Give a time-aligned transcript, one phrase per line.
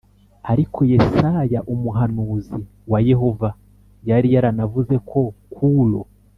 [0.51, 2.59] Ariko Yesaya umuhanuzi
[2.91, 3.49] wa Yehova
[4.09, 5.21] yari yaranavuze ko
[5.53, 5.99] Kuro